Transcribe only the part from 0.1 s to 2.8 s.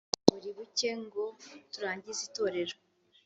buri buke ngo turangize itorero